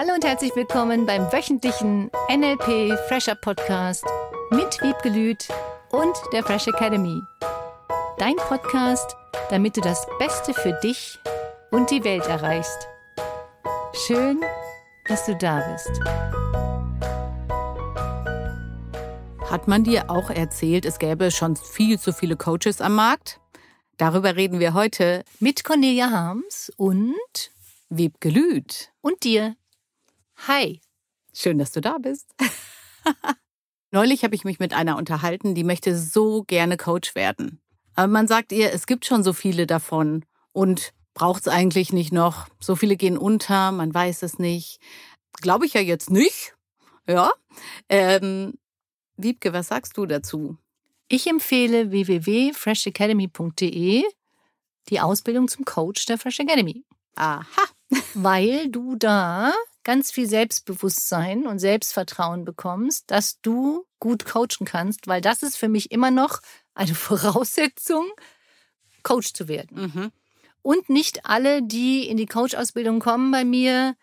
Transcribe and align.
Hallo 0.00 0.14
und 0.14 0.24
herzlich 0.24 0.54
willkommen 0.54 1.06
beim 1.06 1.22
wöchentlichen 1.32 2.08
NLP 2.30 2.96
Fresher 3.08 3.34
Podcast 3.34 4.04
mit 4.52 4.80
Wiebgelüt 4.80 5.48
und 5.90 6.16
der 6.32 6.44
Fresh 6.44 6.68
Academy. 6.68 7.20
Dein 8.16 8.36
Podcast, 8.36 9.16
damit 9.50 9.76
du 9.76 9.80
das 9.80 10.06
Beste 10.20 10.54
für 10.54 10.78
dich 10.84 11.18
und 11.72 11.90
die 11.90 12.04
Welt 12.04 12.24
erreichst. 12.28 12.86
Schön, 14.06 14.40
dass 15.08 15.26
du 15.26 15.34
da 15.34 15.68
bist. 15.72 15.90
Hat 19.50 19.66
man 19.66 19.82
dir 19.82 20.08
auch 20.10 20.30
erzählt, 20.30 20.84
es 20.84 21.00
gäbe 21.00 21.32
schon 21.32 21.56
viel 21.56 21.98
zu 21.98 22.12
viele 22.12 22.36
Coaches 22.36 22.80
am 22.80 22.94
Markt? 22.94 23.40
Darüber 23.96 24.36
reden 24.36 24.60
wir 24.60 24.74
heute 24.74 25.24
mit 25.40 25.64
Cornelia 25.64 26.08
Harms 26.12 26.70
und 26.76 27.16
Wiebke 27.88 28.28
Lüth. 28.28 28.92
Und 29.00 29.24
dir. 29.24 29.56
Hi. 30.46 30.80
Schön, 31.34 31.58
dass 31.58 31.72
du 31.72 31.80
da 31.80 31.98
bist. 31.98 32.34
Neulich 33.90 34.22
habe 34.22 34.34
ich 34.34 34.44
mich 34.44 34.58
mit 34.58 34.72
einer 34.72 34.96
unterhalten, 34.96 35.54
die 35.54 35.64
möchte 35.64 35.98
so 35.98 36.44
gerne 36.44 36.76
Coach 36.76 37.14
werden. 37.14 37.60
Aber 37.94 38.08
man 38.08 38.28
sagt 38.28 38.52
ihr, 38.52 38.72
es 38.72 38.86
gibt 38.86 39.06
schon 39.06 39.24
so 39.24 39.32
viele 39.32 39.66
davon 39.66 40.24
und 40.52 40.92
braucht 41.14 41.42
es 41.42 41.48
eigentlich 41.48 41.92
nicht 41.92 42.12
noch. 42.12 42.46
So 42.60 42.76
viele 42.76 42.96
gehen 42.96 43.18
unter, 43.18 43.72
man 43.72 43.92
weiß 43.92 44.22
es 44.22 44.38
nicht. 44.38 44.78
Glaube 45.40 45.66
ich 45.66 45.74
ja 45.74 45.80
jetzt 45.80 46.10
nicht. 46.10 46.54
Ja. 47.06 47.32
Ähm, 47.88 48.54
Wiebke, 49.16 49.52
was 49.52 49.68
sagst 49.68 49.96
du 49.96 50.06
dazu? 50.06 50.56
Ich 51.08 51.26
empfehle 51.26 51.90
www.freshacademy.de 51.90 54.04
die 54.90 55.00
Ausbildung 55.00 55.48
zum 55.48 55.64
Coach 55.64 56.06
der 56.06 56.18
Fresh 56.18 56.40
Academy. 56.40 56.84
Aha. 57.16 57.46
Weil 58.14 58.68
du 58.68 58.96
da 58.96 59.52
ganz 59.88 60.10
viel 60.10 60.28
Selbstbewusstsein 60.28 61.46
und 61.46 61.60
Selbstvertrauen 61.60 62.44
bekommst, 62.44 63.10
dass 63.10 63.40
du 63.40 63.86
gut 64.00 64.26
coachen 64.26 64.66
kannst, 64.66 65.06
weil 65.06 65.22
das 65.22 65.42
ist 65.42 65.56
für 65.56 65.70
mich 65.70 65.90
immer 65.90 66.10
noch 66.10 66.40
eine 66.74 66.94
Voraussetzung, 66.94 68.04
Coach 69.02 69.32
zu 69.32 69.48
werden. 69.48 69.80
Mhm. 69.80 70.12
Und 70.60 70.90
nicht 70.90 71.24
alle, 71.24 71.62
die 71.62 72.06
in 72.06 72.18
die 72.18 72.26
Coach-Ausbildung 72.26 73.00
kommen 73.00 73.30
bei 73.30 73.46
mir, 73.46 73.96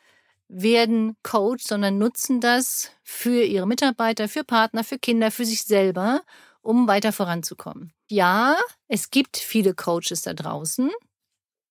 werden 0.48 1.18
Coach, 1.22 1.64
sondern 1.64 2.00
nutzen 2.00 2.42
das 2.42 2.90
für 3.04 3.44
ihre 3.44 3.68
Mitarbeiter, 3.68 4.28
für 4.28 4.44
Partner, 4.44 4.84
für 4.84 4.98
Kinder, 4.98 5.30
für 5.30 5.46
sich 5.46 5.66
selber, 5.66 6.24
um 6.64 6.88
weiter 6.88 7.12
voranzukommen. 7.12 7.94
Ja, 8.10 8.58
es 8.88 9.12
gibt 9.12 9.38
viele 9.38 9.76
Coaches 9.76 10.24
da 10.24 10.34
draußen. 10.34 10.90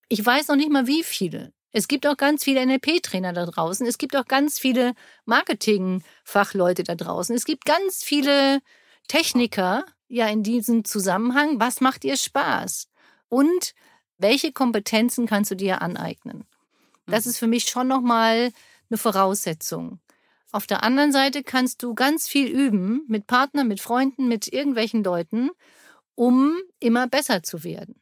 Ich 0.08 0.24
weiß 0.24 0.46
noch 0.46 0.56
nicht 0.56 0.70
mal, 0.70 0.86
wie 0.86 1.02
viele. 1.02 1.52
Es 1.76 1.88
gibt 1.88 2.06
auch 2.06 2.16
ganz 2.16 2.44
viele 2.44 2.64
NLP-Trainer 2.64 3.32
da 3.32 3.46
draußen. 3.46 3.84
Es 3.84 3.98
gibt 3.98 4.14
auch 4.14 4.26
ganz 4.26 4.60
viele 4.60 4.94
Marketing-Fachleute 5.24 6.84
da 6.84 6.94
draußen. 6.94 7.34
Es 7.34 7.44
gibt 7.44 7.64
ganz 7.64 8.04
viele 8.04 8.60
Techniker, 9.08 9.84
ja, 10.06 10.28
in 10.28 10.44
diesem 10.44 10.84
Zusammenhang. 10.84 11.58
Was 11.58 11.80
macht 11.80 12.04
dir 12.04 12.16
Spaß? 12.16 12.86
Und 13.28 13.74
welche 14.18 14.52
Kompetenzen 14.52 15.26
kannst 15.26 15.50
du 15.50 15.56
dir 15.56 15.82
aneignen? 15.82 16.44
Das 17.06 17.24
mhm. 17.24 17.30
ist 17.30 17.38
für 17.38 17.48
mich 17.48 17.64
schon 17.64 17.88
nochmal 17.88 18.52
eine 18.88 18.96
Voraussetzung. 18.96 19.98
Auf 20.52 20.68
der 20.68 20.84
anderen 20.84 21.10
Seite 21.10 21.42
kannst 21.42 21.82
du 21.82 21.96
ganz 21.96 22.28
viel 22.28 22.46
üben 22.46 23.04
mit 23.08 23.26
Partnern, 23.26 23.66
mit 23.66 23.80
Freunden, 23.80 24.28
mit 24.28 24.46
irgendwelchen 24.46 25.02
Leuten, 25.02 25.50
um 26.14 26.56
immer 26.78 27.08
besser 27.08 27.42
zu 27.42 27.64
werden. 27.64 28.00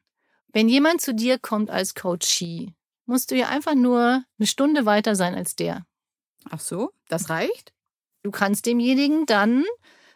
Wenn 0.53 0.69
jemand 0.69 1.01
zu 1.01 1.15
dir 1.15 1.39
kommt 1.39 1.71
als 1.71 1.95
Coachie, 1.95 2.75
musst 3.07 3.31
du 3.31 3.37
ja 3.37 3.49
einfach 3.49 3.75
nur 3.75 4.25
eine 4.39 4.47
Stunde 4.47 4.87
weiter 4.87 5.15
sein 5.15 5.35
als 5.35 5.57
der. 5.57 5.85
Ach 6.51 6.61
so, 6.61 6.91
das 7.09 7.31
reicht? 7.31 7.73
Du 8.23 8.31
kannst 8.31 8.67
demjenigen 8.67 9.27
dann 9.27 9.65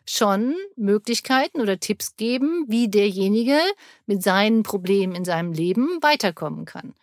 schon 0.08 0.54
Möglichkeiten 0.76 1.60
oder 1.60 1.80
Tipps 1.80 2.16
geben, 2.16 2.64
wie 2.68 2.88
derjenige 2.88 3.58
mit 4.06 4.22
seinen 4.22 4.62
Problemen 4.62 5.14
in 5.14 5.24
seinem 5.24 5.52
Leben 5.52 5.98
weiterkommen 6.00 6.64
kann. 6.64 6.94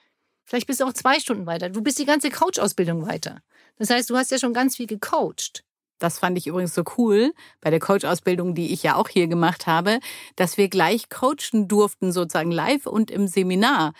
Vielleicht 0.46 0.68
bist 0.68 0.80
du 0.80 0.86
auch 0.86 0.94
zwei 0.94 1.20
Stunden 1.20 1.46
weiter. 1.46 1.70
Du 1.70 1.82
bist 1.82 2.00
die 2.00 2.06
ganze 2.06 2.30
Coach-Ausbildung 2.30 3.06
weiter. 3.08 3.42
Das 3.78 3.90
heißt, 3.90 4.10
du 4.10 4.16
hast 4.18 4.32
ja 4.32 4.38
schon 4.38 4.54
ganz 4.54 4.78
viel 4.78 4.88
gecoacht. 4.88 5.64
Das 6.00 6.20
fand 6.20 6.38
ich 6.38 6.48
übrigens 6.48 6.74
so 6.74 6.84
cool 6.98 7.34
bei 7.62 7.70
der 7.70 7.80
Coach-Ausbildung, 7.80 8.56
die 8.56 8.74
ich 8.74 8.84
ja 8.84 8.96
auch 8.96 9.08
hier 9.08 9.28
gemacht 9.28 9.68
habe, 9.68 10.00
dass 10.36 10.58
wir 10.58 10.68
gleich 10.68 11.10
coachen 11.10 11.68
durften, 11.68 12.12
sozusagen 12.12 12.52
live 12.52 12.88
und 12.88 13.10
im 13.10 13.28
Seminar. 13.28 13.94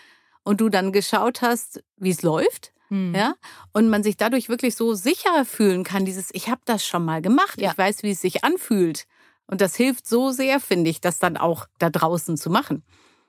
Und 0.44 0.60
du 0.60 0.68
dann 0.68 0.92
geschaut 0.92 1.42
hast, 1.42 1.82
wie 1.96 2.10
es 2.10 2.22
läuft. 2.22 2.72
Hm. 2.88 3.14
Ja, 3.14 3.34
und 3.72 3.88
man 3.88 4.02
sich 4.02 4.16
dadurch 4.16 4.48
wirklich 4.48 4.76
so 4.76 4.94
sicher 4.94 5.44
fühlen 5.44 5.84
kann, 5.84 6.04
dieses, 6.04 6.28
ich 6.32 6.48
habe 6.48 6.60
das 6.66 6.86
schon 6.86 7.04
mal 7.04 7.22
gemacht, 7.22 7.60
ja. 7.60 7.70
ich 7.70 7.78
weiß, 7.78 8.02
wie 8.02 8.10
es 8.10 8.20
sich 8.20 8.44
anfühlt. 8.44 9.06
Und 9.46 9.60
das 9.60 9.74
hilft 9.74 10.06
so 10.06 10.30
sehr, 10.30 10.60
finde 10.60 10.90
ich, 10.90 11.00
das 11.00 11.18
dann 11.18 11.36
auch 11.36 11.66
da 11.78 11.90
draußen 11.90 12.36
zu 12.36 12.50
machen. 12.50 12.82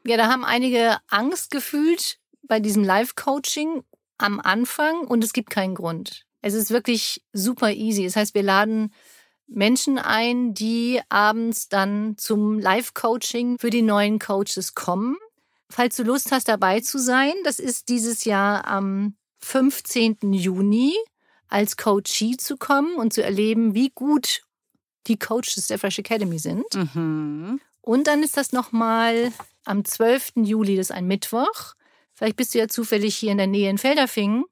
Ja, 0.05 0.17
da 0.17 0.27
haben 0.27 0.45
einige 0.45 0.97
Angst 1.07 1.51
gefühlt 1.51 2.19
bei 2.43 2.59
diesem 2.59 2.83
Live-Coaching 2.83 3.83
am 4.17 4.39
Anfang 4.39 4.99
und 5.07 5.23
es 5.23 5.33
gibt 5.33 5.49
keinen 5.49 5.75
Grund. 5.75 6.25
Es 6.41 6.53
ist 6.53 6.69
wirklich 6.69 7.23
super 7.33 7.71
easy. 7.71 8.03
Das 8.05 8.15
heißt, 8.15 8.35
wir 8.35 8.43
laden 8.43 8.93
Menschen 9.47 9.97
ein, 9.97 10.53
die 10.53 11.01
abends 11.09 11.69
dann 11.69 12.17
zum 12.17 12.59
Live-Coaching 12.59 13.57
für 13.59 13.69
die 13.69 13.81
neuen 13.81 14.19
Coaches 14.19 14.75
kommen. 14.75 15.17
Falls 15.69 15.95
du 15.95 16.03
Lust 16.03 16.31
hast, 16.31 16.47
dabei 16.47 16.79
zu 16.79 16.99
sein, 16.99 17.33
das 17.43 17.59
ist 17.59 17.89
dieses 17.89 18.25
Jahr 18.25 18.67
am 18.67 19.15
15. 19.39 20.33
Juni 20.33 20.93
als 21.47 21.77
Coachee 21.77 22.37
zu 22.37 22.57
kommen 22.57 22.95
und 22.95 23.13
zu 23.13 23.23
erleben, 23.23 23.75
wie 23.75 23.91
gut 23.93 24.41
die 25.07 25.17
Coaches 25.17 25.67
der 25.67 25.79
Fresh 25.79 25.99
Academy 25.99 26.39
sind. 26.39 26.65
Mhm. 26.73 27.59
Und 27.81 28.07
dann 28.07 28.23
ist 28.23 28.37
das 28.37 28.51
nochmal 28.51 29.31
am 29.63 29.85
12. 29.85 30.33
Juli, 30.37 30.75
das 30.75 30.89
ist 30.89 30.95
ein 30.95 31.07
Mittwoch. 31.07 31.75
Vielleicht 32.13 32.37
bist 32.37 32.53
du 32.53 32.59
ja 32.59 32.67
zufällig 32.67 33.15
hier 33.15 33.31
in 33.31 33.37
der 33.37 33.47
Nähe 33.47 33.69
in 33.69 33.77
Felderfingen 33.77 34.45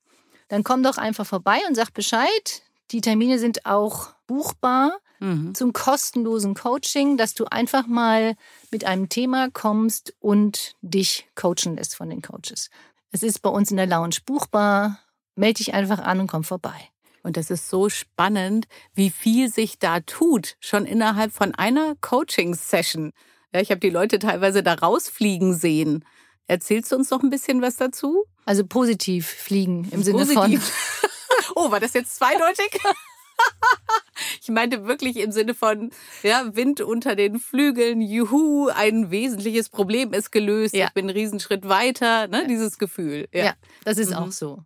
dann 0.53 0.63
komm 0.63 0.83
doch 0.83 0.99
einfach 0.99 1.25
vorbei 1.25 1.59
und 1.67 1.73
sag 1.73 1.91
Bescheid. 1.95 2.61
Die 2.91 3.01
Termine 3.01 3.39
sind 3.39 3.65
auch 3.65 4.09
buchbar 4.27 4.99
mhm. 5.23 5.55
zum 5.55 5.73
kostenlosen 5.73 6.53
Coaching, 6.53 7.17
dass 7.17 7.33
du 7.33 7.45
einfach 7.45 7.87
mal 7.87 8.35
mit 8.71 8.85
einem 8.85 9.09
Thema 9.09 9.49
kommst 9.51 10.13
und 10.19 10.75
dich 10.81 11.27
coachen 11.35 11.75
lässt 11.75 11.95
von 11.95 12.09
den 12.09 12.21
Coaches. 12.21 12.69
Es 13.11 13.23
ist 13.23 13.41
bei 13.41 13.49
uns 13.49 13.71
in 13.71 13.77
der 13.77 13.87
Lounge 13.87 14.17
buchbar. 14.25 14.99
Melde 15.35 15.57
dich 15.57 15.73
einfach 15.73 15.99
an 15.99 16.19
und 16.19 16.27
komm 16.27 16.43
vorbei. 16.43 16.89
Und 17.23 17.37
das 17.37 17.49
ist 17.49 17.69
so 17.69 17.89
spannend, 17.89 18.67
wie 18.93 19.09
viel 19.09 19.49
sich 19.49 19.79
da 19.79 20.01
tut, 20.01 20.57
schon 20.59 20.85
innerhalb 20.85 21.31
von 21.31 21.55
einer 21.55 21.95
Coaching-Session. 22.01 23.11
Ja, 23.53 23.61
ich 23.61 23.71
habe 23.71 23.79
die 23.79 23.89
Leute 23.89 24.19
teilweise 24.19 24.61
da 24.61 24.73
rausfliegen 24.73 25.55
sehen. 25.55 26.05
Erzählst 26.47 26.91
du 26.91 26.97
uns 26.97 27.09
noch 27.09 27.23
ein 27.23 27.29
bisschen 27.29 27.61
was 27.61 27.77
dazu? 27.77 28.25
Also 28.45 28.65
positiv 28.65 29.27
fliegen 29.27 29.87
im 29.91 30.03
Sinne 30.03 30.25
positiv. 30.25 30.63
von. 30.63 31.09
oh, 31.55 31.71
war 31.71 31.79
das 31.79 31.93
jetzt 31.93 32.15
zweideutig? 32.15 32.77
ich 34.41 34.49
meinte 34.49 34.85
wirklich 34.85 35.17
im 35.17 35.31
Sinne 35.31 35.53
von, 35.53 35.91
ja, 36.21 36.55
Wind 36.55 36.81
unter 36.81 37.15
den 37.15 37.39
Flügeln, 37.39 38.01
juhu, 38.01 38.69
ein 38.69 39.11
wesentliches 39.11 39.69
Problem 39.69 40.13
ist 40.13 40.31
gelöst, 40.31 40.75
ja. 40.75 40.87
ich 40.87 40.93
bin 40.93 41.05
einen 41.05 41.17
Riesenschritt 41.17 41.67
weiter, 41.67 42.27
ne, 42.27 42.47
dieses 42.47 42.77
Gefühl. 42.77 43.27
Ja, 43.33 43.45
ja 43.45 43.53
das 43.85 43.97
ist 43.97 44.11
mhm. 44.11 44.17
auch 44.17 44.31
so. 44.31 44.59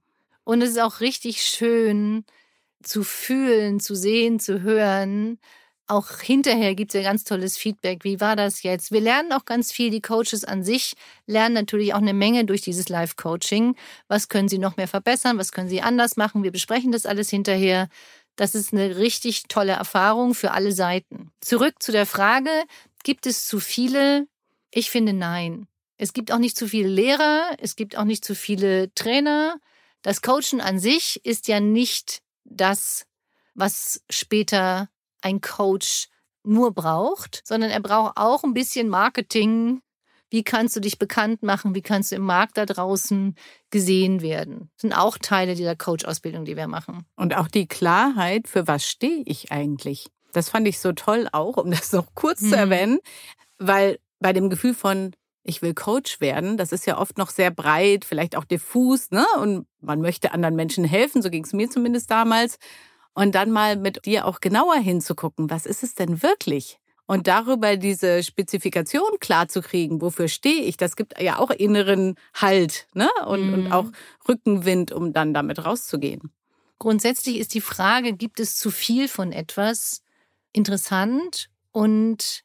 Und 0.43 0.61
es 0.61 0.71
ist 0.71 0.81
auch 0.81 1.01
richtig 1.01 1.41
schön 1.41 2.25
zu 2.81 3.03
fühlen, 3.03 3.79
zu 3.79 3.95
sehen, 3.95 4.39
zu 4.39 4.61
hören, 4.61 5.39
auch 5.89 6.19
hinterher 6.19 6.75
gibt 6.75 6.93
es 6.93 7.01
ja 7.01 7.09
ganz 7.09 7.23
tolles 7.23 7.57
Feedback. 7.57 8.03
Wie 8.03 8.19
war 8.19 8.35
das 8.35 8.61
jetzt? 8.63 8.91
Wir 8.91 8.99
lernen 8.99 9.31
auch 9.31 9.45
ganz 9.45 9.71
viel. 9.71 9.89
Die 9.89 10.01
Coaches 10.01 10.43
an 10.43 10.61
sich 10.63 10.95
lernen 11.25 11.55
natürlich 11.55 11.93
auch 11.93 12.01
eine 12.01 12.13
Menge 12.13 12.43
durch 12.43 12.61
dieses 12.61 12.89
Live-Coaching. 12.89 13.75
Was 14.09 14.27
können 14.27 14.49
sie 14.49 14.57
noch 14.57 14.75
mehr 14.75 14.89
verbessern? 14.89 15.37
Was 15.37 15.53
können 15.53 15.69
sie 15.69 15.81
anders 15.81 16.17
machen? 16.17 16.43
Wir 16.43 16.51
besprechen 16.51 16.91
das 16.91 17.05
alles 17.05 17.29
hinterher. 17.29 17.87
Das 18.37 18.55
ist 18.55 18.71
eine 18.71 18.97
richtig 18.97 19.43
tolle 19.49 19.73
Erfahrung 19.73 20.33
für 20.33 20.51
alle 20.51 20.71
Seiten. 20.71 21.31
Zurück 21.41 21.75
zu 21.79 21.91
der 21.91 22.05
Frage, 22.05 22.51
gibt 23.03 23.25
es 23.25 23.47
zu 23.47 23.59
viele? 23.59 24.27
Ich 24.71 24.89
finde 24.91 25.11
nein. 25.11 25.67
Es 25.97 26.13
gibt 26.13 26.31
auch 26.31 26.37
nicht 26.37 26.55
zu 26.55 26.67
viele 26.67 26.87
Lehrer, 26.87 27.57
es 27.59 27.75
gibt 27.75 27.97
auch 27.97 28.03
nicht 28.03 28.23
zu 28.23 28.35
viele 28.35 28.93
Trainer. 28.93 29.57
Das 30.03 30.21
Coachen 30.21 30.61
an 30.61 30.79
sich 30.79 31.25
ist 31.25 31.47
ja 31.47 31.59
nicht 31.59 32.21
das, 32.45 33.07
was 33.55 34.03
später 34.09 34.89
ein 35.21 35.41
Coach 35.41 36.07
nur 36.43 36.71
braucht, 36.73 37.41
sondern 37.43 37.71
er 37.71 37.79
braucht 37.79 38.17
auch 38.17 38.43
ein 38.43 38.53
bisschen 38.53 38.87
Marketing. 38.87 39.81
Wie 40.29 40.43
kannst 40.43 40.75
du 40.75 40.79
dich 40.79 40.99
bekannt 40.99 41.43
machen? 41.43 41.73
Wie 41.73 41.81
kannst 41.81 42.11
du 42.11 42.15
im 42.15 42.23
Markt 42.23 42.57
da 42.57 42.65
draußen 42.65 43.35
gesehen 43.69 44.21
werden? 44.21 44.69
Das 44.75 44.81
sind 44.81 44.93
auch 44.93 45.17
Teile 45.17 45.55
dieser 45.55 45.75
Coach-Ausbildung, 45.75 46.45
die 46.45 46.57
wir 46.57 46.67
machen. 46.67 47.05
Und 47.15 47.35
auch 47.35 47.47
die 47.47 47.67
Klarheit, 47.67 48.47
für 48.47 48.67
was 48.67 48.85
stehe 48.85 49.23
ich 49.25 49.51
eigentlich? 49.51 50.07
Das 50.33 50.49
fand 50.49 50.67
ich 50.67 50.79
so 50.79 50.91
toll 50.91 51.27
auch, 51.31 51.57
um 51.57 51.71
das 51.71 51.91
noch 51.93 52.13
kurz 52.13 52.41
mhm. 52.41 52.49
zu 52.49 52.55
erwähnen, 52.57 52.99
weil 53.57 53.99
bei 54.19 54.33
dem 54.33 54.49
Gefühl 54.49 54.73
von, 54.73 55.11
ich 55.43 55.61
will 55.61 55.73
Coach 55.73 56.19
werden, 56.19 56.57
das 56.57 56.71
ist 56.71 56.85
ja 56.85 56.97
oft 56.97 57.17
noch 57.17 57.29
sehr 57.29 57.51
breit, 57.51 58.03
vielleicht 58.03 58.35
auch 58.35 58.43
diffus, 58.43 59.11
ne? 59.11 59.25
Und 59.41 59.65
man 59.79 60.01
möchte 60.01 60.33
anderen 60.33 60.55
Menschen 60.55 60.83
helfen, 60.83 61.21
so 61.21 61.29
ging 61.29 61.45
es 61.45 61.53
mir 61.53 61.69
zumindest 61.69 62.11
damals. 62.11 62.57
Und 63.13 63.33
dann 63.33 63.49
mal 63.49 63.77
mit 63.77 64.05
dir 64.05 64.25
auch 64.25 64.41
genauer 64.41 64.75
hinzugucken, 64.75 65.49
was 65.49 65.65
ist 65.65 65.83
es 65.83 65.95
denn 65.95 66.21
wirklich? 66.21 66.79
Und 67.07 67.27
darüber 67.27 67.77
diese 67.77 68.21
Spezifikation 68.21 69.19
klar 69.19 69.47
zu 69.47 69.61
kriegen, 69.61 70.01
wofür 70.01 70.27
stehe 70.27 70.63
ich, 70.63 70.75
das 70.75 70.97
gibt 70.97 71.19
ja 71.19 71.39
auch 71.39 71.51
inneren 71.51 72.15
Halt 72.33 72.87
ne? 72.93 73.09
und, 73.25 73.47
mhm. 73.47 73.53
und 73.53 73.71
auch 73.71 73.85
Rückenwind, 74.27 74.91
um 74.91 75.13
dann 75.13 75.33
damit 75.33 75.63
rauszugehen. 75.63 76.31
Grundsätzlich 76.79 77.37
ist 77.37 77.53
die 77.53 77.61
Frage, 77.61 78.13
gibt 78.13 78.41
es 78.41 78.57
zu 78.57 78.69
viel 78.69 79.07
von 79.07 79.31
etwas 79.31 80.03
interessant 80.51 81.49
und 81.71 82.43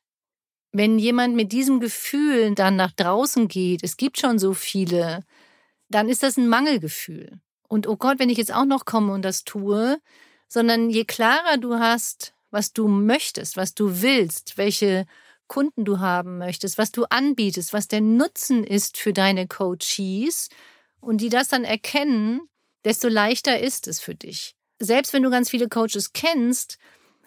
wenn 0.73 0.99
jemand 0.99 1.35
mit 1.35 1.53
diesem 1.53 1.81
Gefühl 1.81 2.55
dann 2.55 2.77
nach 2.77 2.93
draußen 2.93 3.49
geht, 3.49 3.83
es 3.83 3.97
gibt 3.97 4.19
schon 4.19 4.39
so 4.39 4.55
viele, 4.55 5.25
dann 5.91 6.09
ist 6.09 6.23
das 6.23 6.39
ein 6.39 6.49
Mangelgefühl. 6.49 7.41
Und 7.69 7.87
oh 7.87 7.97
Gott, 7.97 8.19
wenn 8.19 8.31
ich 8.31 8.39
jetzt 8.39 8.55
auch 8.55 8.65
noch 8.65 8.85
komme 8.85 9.13
und 9.13 9.23
das 9.23 9.45
tue, 9.45 9.99
sondern 10.49 10.89
je 10.89 11.05
klarer 11.05 11.59
du 11.59 11.75
hast, 11.75 12.35
was 12.53 12.73
du 12.73 12.87
möchtest, 12.89 13.57
was 13.57 13.75
du 13.75 14.03
willst, 14.03 14.59
welche 14.59 15.07
Kunden 15.49 15.85
du 15.85 15.99
haben 15.99 16.39
möchtest, 16.39 16.79
was 16.79 16.93
du 16.93 17.05
anbietest, 17.05 17.73
was 17.73 17.89
der 17.89 18.01
Nutzen 18.01 18.65
ist 18.65 18.97
für 18.97 19.13
deine 19.13 19.47
Coaches 19.47 20.49
und 21.01 21.21
die 21.21 21.29
das 21.29 21.49
dann 21.49 21.65
erkennen, 21.65 22.41
desto 22.85 23.09
leichter 23.09 23.61
ist 23.61 23.89
es 23.89 24.01
für 24.01 24.15
dich. 24.15 24.55
Selbst 24.79 25.13
wenn 25.13 25.23
du 25.23 25.31
ganz 25.31 25.51
viele 25.51 25.69
Coaches 25.69 26.13
kennst, 26.13 26.79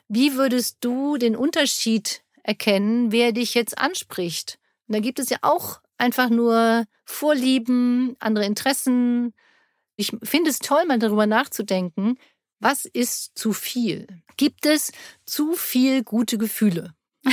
wie 0.08 0.36
würdest 0.36 0.78
du 0.82 1.18
den 1.18 1.36
Unterschied 1.36 2.24
erkennen, 2.44 3.12
wer 3.12 3.32
dich 3.32 3.54
jetzt 3.54 3.78
anspricht. 3.78 4.60
Und 4.88 4.96
da 4.96 5.00
gibt 5.00 5.20
es 5.20 5.30
ja 5.30 5.38
auch 5.42 5.82
einfach 5.98 6.30
nur 6.30 6.86
Vorlieben, 7.06 8.16
andere 8.20 8.46
Interessen. 8.46 9.34
Ich 9.96 10.12
finde 10.24 10.50
es 10.50 10.60
toll, 10.60 10.86
mal 10.86 11.00
darüber 11.00 11.28
nachzudenken, 11.28 12.18
was 12.66 12.86
ist 12.86 13.38
zu 13.38 13.54
viel? 13.54 14.08
Gibt 14.38 14.66
es 14.66 14.92
zu 15.24 15.54
viel 15.54 16.04
gute 16.04 16.40
Gefühle? 16.40 16.96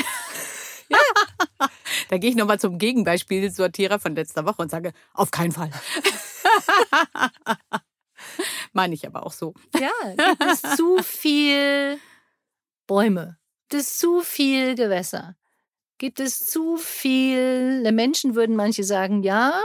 ja. 0.88 0.99
Da 2.11 2.19
gehe 2.19 2.29
ich 2.29 2.37
nochmal 2.37 2.61
zum 2.61 2.76
Gegenbeispiel 2.76 3.50
Sortierer 3.50 3.99
von 3.99 4.14
letzter 4.14 4.44
Woche 4.44 4.61
und 4.61 4.70
sage, 4.70 4.93
auf 5.14 5.31
keinen 5.31 5.52
Fall. 5.52 5.70
Meine 8.75 8.93
ich 8.93 9.06
aber 9.06 9.25
auch 9.25 9.32
so. 9.32 9.55
Ja, 9.75 9.90
gibt 10.29 10.44
es 10.44 10.76
zu 10.76 11.02
viel 11.02 11.99
Bäume? 12.87 13.38
Gibt 13.70 13.81
es 13.81 13.96
zu 13.96 14.20
viel 14.20 14.75
Gewässer? 14.75 15.34
Gibt 15.96 16.20
es 16.20 16.44
zu 16.44 16.76
viele 16.76 17.90
Menschen, 17.93 18.34
würden 18.34 18.55
manche 18.55 18.84
sagen, 18.84 19.23
ja, 19.23 19.62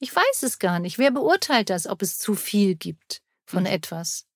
ich 0.00 0.14
weiß 0.14 0.42
es 0.42 0.58
gar 0.58 0.80
nicht. 0.80 0.98
Wer 0.98 1.12
beurteilt 1.12 1.70
das, 1.70 1.86
ob 1.86 2.02
es 2.02 2.18
zu 2.18 2.34
viel 2.34 2.74
gibt 2.74 3.22
von 3.44 3.60
mhm. 3.60 3.68
etwas? 3.68 4.26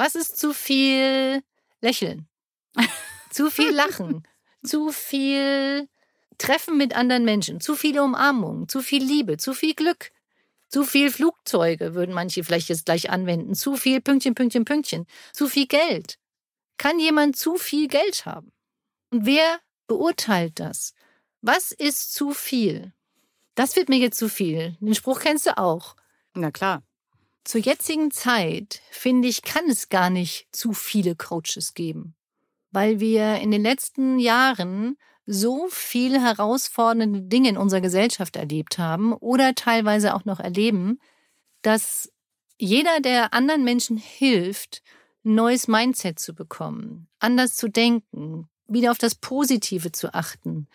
Was 0.00 0.14
ist 0.14 0.38
zu 0.38 0.54
viel 0.54 1.42
Lächeln? 1.82 2.26
zu 3.30 3.50
viel 3.50 3.68
Lachen? 3.68 4.26
zu 4.64 4.92
viel 4.92 5.90
Treffen 6.38 6.78
mit 6.78 6.96
anderen 6.96 7.26
Menschen? 7.26 7.60
Zu 7.60 7.76
viele 7.76 8.02
Umarmungen? 8.02 8.66
Zu 8.66 8.80
viel 8.80 9.04
Liebe? 9.04 9.36
Zu 9.36 9.52
viel 9.52 9.74
Glück? 9.74 10.10
Zu 10.70 10.84
viel 10.84 11.10
Flugzeuge 11.10 11.94
würden 11.94 12.14
manche 12.14 12.42
vielleicht 12.44 12.70
jetzt 12.70 12.86
gleich 12.86 13.10
anwenden. 13.10 13.54
Zu 13.54 13.76
viel 13.76 14.00
Pünktchen, 14.00 14.34
Pünktchen, 14.34 14.64
Pünktchen. 14.64 15.06
Zu 15.34 15.48
viel 15.48 15.66
Geld. 15.66 16.18
Kann 16.78 16.98
jemand 16.98 17.36
zu 17.36 17.56
viel 17.56 17.86
Geld 17.86 18.24
haben? 18.24 18.52
Und 19.10 19.26
wer 19.26 19.60
beurteilt 19.86 20.60
das? 20.60 20.94
Was 21.42 21.72
ist 21.72 22.14
zu 22.14 22.32
viel? 22.32 22.94
Das 23.54 23.76
wird 23.76 23.90
mir 23.90 23.98
jetzt 23.98 24.16
zu 24.16 24.30
viel. 24.30 24.78
Den 24.80 24.94
Spruch 24.94 25.20
kennst 25.20 25.46
du 25.46 25.58
auch. 25.58 25.94
Na 26.32 26.50
klar. 26.50 26.82
Zur 27.44 27.60
jetzigen 27.60 28.10
Zeit, 28.10 28.80
finde 28.90 29.28
ich, 29.28 29.42
kann 29.42 29.68
es 29.68 29.88
gar 29.88 30.10
nicht 30.10 30.48
zu 30.52 30.72
viele 30.72 31.16
Coaches 31.16 31.74
geben, 31.74 32.14
weil 32.70 33.00
wir 33.00 33.36
in 33.36 33.50
den 33.50 33.62
letzten 33.62 34.18
Jahren 34.18 34.96
so 35.26 35.68
viele 35.70 36.20
herausfordernde 36.20 37.22
Dinge 37.22 37.50
in 37.50 37.56
unserer 37.56 37.80
Gesellschaft 37.80 38.36
erlebt 38.36 38.78
haben 38.78 39.12
oder 39.12 39.54
teilweise 39.54 40.14
auch 40.14 40.24
noch 40.24 40.40
erleben, 40.40 40.98
dass 41.62 42.12
jeder, 42.58 43.00
der 43.00 43.32
anderen 43.32 43.64
Menschen 43.64 43.96
hilft, 43.96 44.82
ein 45.24 45.34
neues 45.34 45.68
Mindset 45.68 46.18
zu 46.18 46.34
bekommen, 46.34 47.08
anders 47.18 47.54
zu 47.54 47.68
denken, 47.68 48.48
wieder 48.66 48.90
auf 48.90 48.98
das 48.98 49.14
Positive 49.14 49.92
zu 49.92 50.14
achten, 50.14 50.68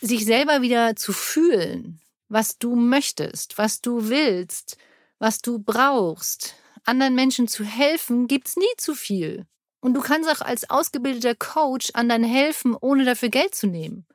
sich 0.00 0.24
selber 0.24 0.62
wieder 0.62 0.96
zu 0.96 1.12
fühlen, 1.12 2.00
was 2.28 2.58
du 2.58 2.76
möchtest, 2.76 3.58
was 3.58 3.80
du 3.80 4.08
willst, 4.08 4.76
was 5.18 5.40
du 5.40 5.58
brauchst. 5.58 6.54
Anderen 6.84 7.14
Menschen 7.14 7.48
zu 7.48 7.64
helfen, 7.64 8.28
gibt's 8.28 8.56
nie 8.56 8.64
zu 8.76 8.94
viel. 8.94 9.46
Und 9.80 9.94
du 9.94 10.00
kannst 10.00 10.28
auch 10.30 10.40
als 10.40 10.68
ausgebildeter 10.70 11.34
Coach 11.34 11.90
anderen 11.94 12.24
helfen, 12.24 12.74
ohne 12.80 13.04
dafür 13.04 13.28
Geld 13.28 13.54
zu 13.54 13.66
nehmen. 13.66 14.06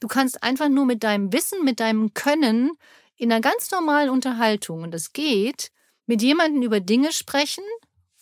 Du 0.00 0.08
kannst 0.08 0.42
einfach 0.42 0.68
nur 0.68 0.86
mit 0.86 1.04
deinem 1.04 1.32
Wissen, 1.32 1.64
mit 1.64 1.80
deinem 1.80 2.14
Können 2.14 2.72
in 3.16 3.32
einer 3.32 3.40
ganz 3.40 3.70
normalen 3.70 4.10
Unterhaltung, 4.10 4.82
und 4.82 4.92
das 4.92 5.12
geht, 5.12 5.70
mit 6.06 6.22
jemandem 6.22 6.62
über 6.62 6.80
Dinge 6.80 7.12
sprechen, 7.12 7.64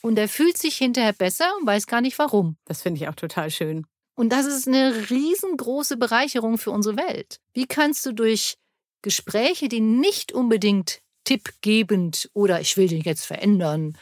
und 0.03 0.19
er 0.19 0.29
fühlt 0.29 0.57
sich 0.57 0.77
hinterher 0.77 1.13
besser 1.13 1.53
und 1.59 1.67
weiß 1.67 1.87
gar 1.87 2.01
nicht 2.01 2.19
warum. 2.19 2.57
Das 2.65 2.83
finde 2.83 3.01
ich 3.01 3.09
auch 3.09 3.15
total 3.15 3.51
schön. 3.51 3.87
Und 4.15 4.31
das 4.31 4.47
ist 4.47 4.67
eine 4.67 5.11
riesengroße 5.11 5.97
Bereicherung 5.97 6.59
für 6.59 6.71
unsere 6.71 6.97
Welt. 6.97 7.41
Wie 7.53 7.67
kannst 7.67 8.07
du 8.07 8.13
durch 8.13 8.57
Gespräche, 9.03 9.69
die 9.69 9.81
nicht 9.81 10.33
unbedingt 10.33 11.01
tippgebend 11.27 12.31
oder 12.33 12.61
ich 12.61 12.77
will 12.79 12.89
den 12.89 13.03
jetzt 13.03 13.27
verändern, 13.27 13.99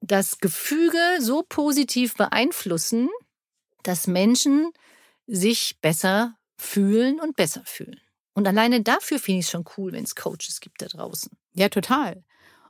das 0.00 0.38
Gefüge 0.38 0.98
so 1.20 1.44
positiv 1.48 2.16
beeinflussen, 2.16 3.08
dass 3.84 4.08
Menschen 4.08 4.72
sich 5.26 5.78
besser 5.80 6.34
fühlen 6.56 7.20
und 7.20 7.36
besser 7.36 7.62
fühlen. 7.64 8.00
Und 8.34 8.48
alleine 8.48 8.80
dafür 8.82 9.18
finde 9.18 9.40
ich 9.40 9.46
es 9.46 9.50
schon 9.50 9.64
cool, 9.76 9.92
wenn 9.92 10.04
es 10.04 10.16
Coaches 10.16 10.60
gibt 10.60 10.82
da 10.82 10.86
draußen. 10.86 11.30
Ja, 11.52 11.68
total. 11.68 12.24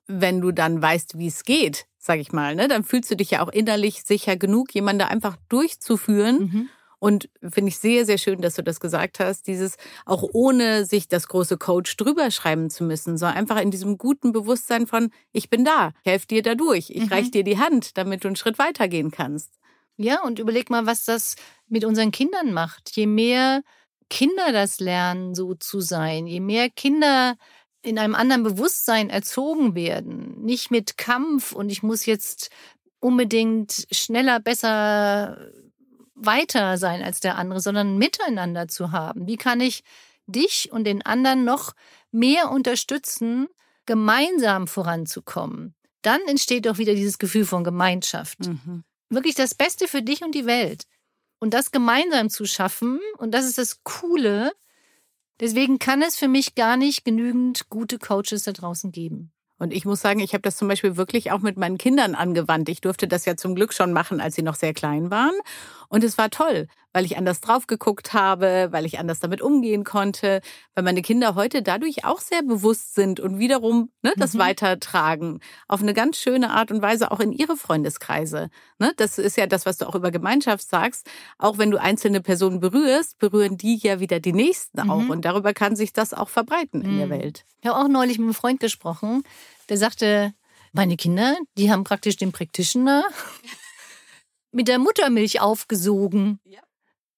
Wenn 0.07 0.41
du 0.41 0.51
dann 0.51 0.83
weißt, 0.83 1.17
wie 1.17 1.29
es 1.29 1.45
geht, 1.45 1.87
sag 1.99 2.19
ich 2.19 2.33
mal, 2.33 2.57
ne, 2.57 2.69
dann 2.69 2.85
fühlst 2.85 3.11
du 3.11 3.17
dich 3.17 3.31
ja 3.31 3.43
auch 3.43 3.49
innerlich 3.49 4.03
sicher 4.03 4.37
genug, 4.37 4.75
jemanden 4.75 5.01
da 5.01 5.07
einfach 5.07 5.37
durchzuführen. 5.49 6.39
Mhm. 6.39 6.69
Und 7.03 7.29
finde 7.43 7.71
ich 7.71 7.79
sehr, 7.79 8.07
sehr 8.07 8.17
schön, 8.17 8.43
dass 8.43 8.55
du 8.55 8.63
das 8.63 8.79
gesagt 8.79 9.19
hast, 9.19 9.49
dieses 9.49 9.77
auch 10.07 10.23
ohne 10.35 10.85
sich 10.85 11.09
das 11.09 11.27
große 11.27 11.59
Coach 11.59 11.97
drüber 11.97 12.31
schreiben 12.31 12.71
zu 12.71 12.85
müssen, 12.85 13.19
sondern 13.19 13.39
einfach 13.39 13.61
in 13.61 13.73
diesem 13.73 13.99
guten 13.99 14.31
Bewusstsein 14.31 14.87
von, 14.87 15.11
ich 15.33 15.51
bin 15.51 15.65
da, 15.65 15.95
ich 16.05 16.13
helfe 16.13 16.29
dir 16.29 16.43
dadurch, 16.43 16.91
ich 16.91 17.07
mhm. 17.07 17.09
reich 17.09 17.33
dir 17.33 17.43
die 17.43 17.59
Hand, 17.59 17.99
damit 17.99 18.23
du 18.23 18.29
einen 18.29 18.37
Schritt 18.37 18.57
weitergehen 18.61 19.11
kannst. 19.11 19.51
Ja, 19.97 20.23
und 20.23 20.39
überleg 20.39 20.71
mal, 20.71 20.87
was 20.87 21.05
das 21.05 21.35
mit 21.67 21.85
unseren 21.85 22.13
Kindern 22.13 22.53
macht. 22.53 22.95
Je 22.95 23.09
mehr 23.09 23.63
Kinder 24.09 24.53
das 24.53 24.79
lernen, 24.79 25.35
so 25.35 25.57
zu 25.57 25.81
sein, 25.81 26.29
je 26.29 26.39
mehr 26.39 26.71
Kinder 26.71 27.35
in 27.83 27.99
einem 27.99 28.15
anderen 28.15 28.45
Bewusstsein 28.45 29.11
erzogen 29.11 29.75
werden. 29.75 30.41
Nicht 30.41 30.71
mit 30.71 30.99
Kampf 30.99 31.51
und 31.51 31.73
ich 31.73 31.83
muss 31.83 32.07
jetzt 32.07 32.51
unbedingt 33.01 33.89
schneller, 33.91 34.39
besser, 34.39 35.51
weiter 36.15 36.79
sein 36.79 37.03
als 37.03 37.21
der 37.21 37.37
andere, 37.37 37.61
sondern 37.61 37.99
miteinander 37.99 38.69
zu 38.69 38.93
haben. 38.93 39.27
Wie 39.27 39.37
kann 39.37 39.61
ich 39.61 39.83
dich 40.27 40.71
und 40.73 40.85
den 40.85 41.03
anderen 41.03 41.45
noch 41.45 41.73
mehr 42.11 42.51
unterstützen, 42.51 43.49
gemeinsam 43.87 44.67
voranzukommen? 44.67 45.75
Dann 46.03 46.21
entsteht 46.27 46.67
doch 46.67 46.79
wieder 46.79 46.95
dieses 46.95 47.19
Gefühl 47.19 47.45
von 47.45 47.65
Gemeinschaft. 47.65 48.41
Mhm. 48.41 48.85
Wirklich 49.09 49.35
das 49.35 49.55
Beste 49.55 49.89
für 49.89 50.03
dich 50.03 50.23
und 50.23 50.35
die 50.35 50.47
Welt. 50.47 50.85
Und 51.39 51.55
das 51.55 51.71
gemeinsam 51.71 52.31
zu 52.31 52.45
schaffen, 52.47 53.01
und 53.19 53.33
das 53.33 53.47
ist 53.47 53.59
das 53.59 53.83
Coole, 53.83 54.53
Deswegen 55.43 55.81
kann 55.81 56.03
es 56.03 56.15
für 56.15 56.29
mich 56.29 56.55
gar 56.55 56.77
nicht 56.77 57.05
genügend 57.05 57.69
gute 57.69 57.99
Coaches 57.99 58.45
da 58.45 58.53
draußen 58.53 58.93
geben. 58.93 59.33
Und 59.59 59.73
ich 59.73 59.85
muss 59.85 60.01
sagen, 60.01 60.21
ich 60.21 60.35
habe 60.35 60.43
das 60.43 60.57
zum 60.57 60.69
Beispiel 60.69 60.97
wirklich 60.97 61.33
auch 61.33 61.41
mit 61.41 61.57
meinen 61.57 61.79
Kindern 61.79 62.15
angewandt. 62.15 62.69
Ich 62.69 62.81
durfte 62.81 63.09
das 63.09 63.25
ja 63.25 63.37
zum 63.37 63.57
Glück 63.57 63.73
schon 63.73 63.93
machen, 63.93 64.21
als 64.21 64.37
sie 64.37 64.43
noch 64.43 64.55
sehr 64.55 64.73
klein 64.73 65.11
waren. 65.11 65.35
Und 65.93 66.03
es 66.05 66.17
war 66.17 66.31
toll, 66.31 66.69
weil 66.95 67.05
ich 67.05 67.19
anders 67.19 67.43
drauf 67.43 67.67
geguckt 67.67 68.15
habe, 68.15 68.69
weil 68.71 68.87
ich 68.87 68.99
anders 68.99 69.21
damit 69.21 69.43
umgehen 69.43 69.85
konnte, 69.85 70.41
weil 70.75 70.85
meine 70.85 71.03
Kinder 71.03 71.35
heute 71.35 71.61
dadurch 71.61 72.07
auch 72.07 72.19
sehr 72.19 72.43
bewusst 72.43 72.95
sind 72.95 73.21
und 73.21 73.39
wiederum 73.39 73.91
ne, 74.01 74.15
das 74.17 74.33
mhm. 74.33 74.39
weitertragen. 74.39 75.41
Auf 75.69 75.83
eine 75.83 75.93
ganz 75.93 76.17
schöne 76.17 76.51
Art 76.51 76.71
und 76.71 76.81
Weise 76.81 77.11
auch 77.11 77.21
in 77.21 77.31
ihre 77.31 77.59
Freundeskreise. 77.59 78.49
Ne, 78.79 78.95
das 78.97 79.19
ist 79.19 79.37
ja 79.37 79.47
das, 79.47 79.67
was 79.67 79.77
du 79.77 79.87
auch 79.87 79.95
über 79.95 80.11
Gemeinschaft 80.11 80.67
sagst. 80.67 81.11
Auch 81.37 81.59
wenn 81.59 81.71
du 81.71 81.79
einzelne 81.79 82.23
Personen 82.23 82.61
berührst, 82.61 83.19
berühren 83.19 83.59
die 83.59 83.77
ja 83.77 84.01
wieder 84.01 84.19
die 84.19 84.33
nächsten 84.33 84.81
auch. 84.81 85.03
Mhm. 85.03 85.11
Und 85.11 85.27
darüber 85.27 85.53
kann 85.53 85.77
sich 85.77 85.93
das 85.93 86.15
auch 86.15 86.31
verbreiten 86.31 86.81
in 86.81 86.97
der 86.97 87.09
mhm. 87.09 87.11
Welt. 87.11 87.45
Ich 87.61 87.69
habe 87.69 87.79
auch 87.79 87.89
neulich 87.89 88.17
mit 88.17 88.25
einem 88.25 88.35
Freund 88.35 88.61
gesprochen, 88.61 89.25
der 89.69 89.77
sagte, 89.77 90.33
meine 90.73 90.97
Kinder, 90.97 91.37
die 91.59 91.71
haben 91.71 91.85
praktisch 91.85 92.17
den 92.17 92.33
Practitioner 92.33 93.05
mit 94.53 94.69
der 94.69 94.79
Muttermilch 94.79 95.41
aufgesogen, 95.41 96.41
ja. 96.45 96.61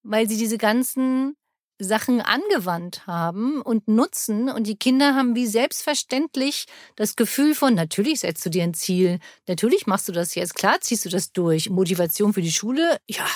weil 0.03 0.29
sie 0.29 0.37
diese 0.37 0.59
ganzen 0.59 1.37
Sachen 1.79 2.21
angewandt 2.21 3.07
haben 3.07 3.61
und 3.61 3.89
nutzen. 3.89 4.49
Und 4.49 4.67
die 4.67 4.77
Kinder 4.77 5.15
haben 5.15 5.35
wie 5.35 5.47
selbstverständlich 5.47 6.67
das 6.97 7.17
Gefühl 7.17 7.55
von, 7.55 7.75
natürlich 7.75 8.21
setzt 8.21 8.47
du 8.47 8.51
dir 8.51 8.63
ein 8.63 8.75
Ziel, 8.75 9.19
natürlich 9.49 9.87
machst 9.87 10.09
du 10.09 10.13
das 10.13 10.35
jetzt, 10.35 10.55
klar 10.55 10.81
ziehst 10.81 11.05
du 11.05 11.09
das 11.09 11.33
durch. 11.33 11.71
Motivation 11.71 12.33
für 12.33 12.43
die 12.43 12.53
Schule, 12.53 12.99
ja, 13.09 13.27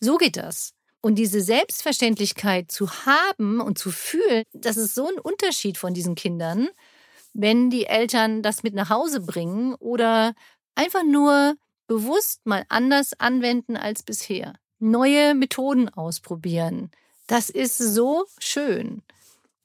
so 0.00 0.16
geht 0.16 0.36
das. 0.36 0.72
Und 1.00 1.14
diese 1.16 1.40
Selbstverständlichkeit 1.40 2.72
zu 2.72 2.90
haben 3.06 3.60
und 3.60 3.78
zu 3.78 3.92
fühlen, 3.92 4.42
das 4.52 4.76
ist 4.76 4.94
so 4.94 5.06
ein 5.06 5.18
Unterschied 5.18 5.78
von 5.78 5.94
diesen 5.94 6.16
Kindern, 6.16 6.68
wenn 7.32 7.70
die 7.70 7.86
Eltern 7.86 8.42
das 8.42 8.62
mit 8.62 8.74
nach 8.74 8.90
Hause 8.90 9.20
bringen 9.20 9.74
oder 9.74 10.34
einfach 10.74 11.04
nur 11.04 11.54
bewusst 11.86 12.46
mal 12.46 12.64
anders 12.68 13.18
anwenden 13.18 13.76
als 13.76 14.02
bisher. 14.02 14.54
Neue 14.78 15.34
Methoden 15.34 15.88
ausprobieren. 15.88 16.90
Das 17.26 17.50
ist 17.50 17.78
so 17.78 18.26
schön. 18.38 19.02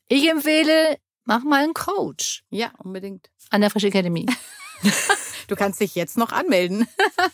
Ich 0.07 0.29
empfehle, 0.29 0.97
mach 1.25 1.43
mal 1.43 1.63
einen 1.63 1.73
Coach. 1.73 2.43
Ja, 2.49 2.71
unbedingt. 2.77 3.29
An 3.49 3.61
der 3.61 3.69
Frisch 3.69 3.83
Academy. 3.83 4.25
du 5.47 5.55
kannst 5.55 5.79
dich 5.79 5.95
jetzt 5.95 6.17
noch 6.17 6.31
anmelden. 6.31 6.87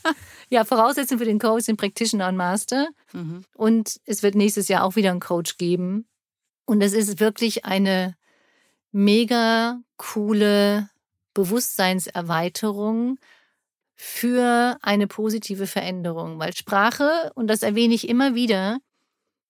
ja, 0.49 0.65
Voraussetzung 0.65 1.17
für 1.17 1.25
den 1.25 1.39
Coach 1.39 1.65
sind 1.65 1.77
Practitioner 1.77 2.27
und 2.27 2.37
Master. 2.37 2.89
Mhm. 3.13 3.43
Und 3.55 3.99
es 4.05 4.23
wird 4.23 4.35
nächstes 4.35 4.67
Jahr 4.67 4.83
auch 4.83 4.95
wieder 4.95 5.11
einen 5.11 5.19
Coach 5.19 5.57
geben. 5.57 6.07
Und 6.65 6.81
es 6.81 6.93
ist 6.93 7.19
wirklich 7.19 7.65
eine 7.65 8.15
mega 8.91 9.79
coole 9.97 10.89
Bewusstseinserweiterung 11.33 13.19
für 13.97 14.77
eine 14.81 15.07
positive 15.07 15.67
Veränderung, 15.67 16.39
weil 16.39 16.55
Sprache, 16.55 17.31
und 17.35 17.47
das 17.47 17.63
erwähne 17.63 17.95
ich 17.95 18.07
immer 18.07 18.35
wieder, 18.35 18.77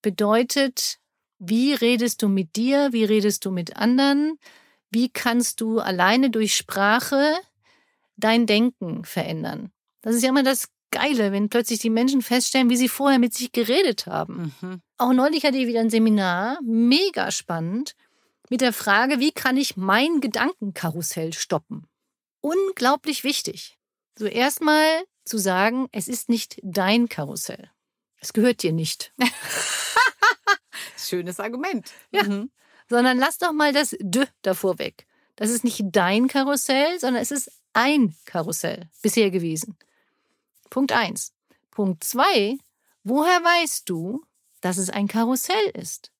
bedeutet, 0.02 0.96
wie 1.38 1.74
redest 1.74 2.22
du 2.22 2.28
mit 2.28 2.56
dir, 2.56 2.88
wie 2.92 3.04
redest 3.04 3.44
du 3.44 3.50
mit 3.50 3.76
anderen, 3.76 4.38
wie 4.90 5.10
kannst 5.10 5.60
du 5.60 5.80
alleine 5.80 6.30
durch 6.30 6.56
Sprache 6.56 7.34
dein 8.16 8.46
Denken 8.46 9.04
verändern. 9.04 9.70
Das 10.00 10.14
ist 10.14 10.22
ja 10.22 10.30
immer 10.30 10.42
das 10.42 10.68
Geile, 10.90 11.32
wenn 11.32 11.50
plötzlich 11.50 11.80
die 11.80 11.90
Menschen 11.90 12.22
feststellen, 12.22 12.70
wie 12.70 12.76
sie 12.76 12.88
vorher 12.88 13.18
mit 13.18 13.34
sich 13.34 13.52
geredet 13.52 14.06
haben. 14.06 14.54
Mhm. 14.60 14.80
Auch 14.96 15.12
neulich 15.12 15.44
hatte 15.44 15.58
ich 15.58 15.66
wieder 15.66 15.80
ein 15.80 15.90
Seminar, 15.90 16.58
mega 16.62 17.30
spannend, 17.30 17.94
mit 18.48 18.62
der 18.62 18.72
Frage, 18.72 19.20
wie 19.20 19.32
kann 19.32 19.58
ich 19.58 19.76
mein 19.76 20.20
Gedankenkarussell 20.20 21.34
stoppen? 21.34 21.86
Unglaublich 22.40 23.24
wichtig. 23.24 23.77
So 24.18 24.26
erstmal 24.26 25.04
zu 25.24 25.38
sagen, 25.38 25.88
es 25.92 26.08
ist 26.08 26.28
nicht 26.28 26.58
dein 26.64 27.08
Karussell. 27.08 27.70
Es 28.20 28.32
gehört 28.32 28.64
dir 28.64 28.72
nicht. 28.72 29.12
Schönes 30.98 31.38
Argument. 31.38 31.88
Ja. 32.10 32.24
Mhm. 32.24 32.50
Sondern 32.88 33.18
lass 33.18 33.38
doch 33.38 33.52
mal 33.52 33.72
das 33.72 33.94
D 34.00 34.26
davor 34.42 34.80
weg. 34.80 35.06
Das 35.36 35.50
ist 35.50 35.62
nicht 35.62 35.84
dein 35.84 36.26
Karussell, 36.26 36.98
sondern 36.98 37.22
es 37.22 37.30
ist 37.30 37.48
ein 37.74 38.16
Karussell 38.24 38.90
bisher 39.02 39.30
gewesen. 39.30 39.76
Punkt 40.68 40.90
eins. 40.90 41.32
Punkt 41.70 42.02
zwei. 42.02 42.58
Woher 43.04 43.38
weißt 43.44 43.88
du, 43.88 44.24
dass 44.60 44.78
es 44.78 44.90
ein 44.90 45.06
Karussell 45.06 45.70
ist? 45.74 46.10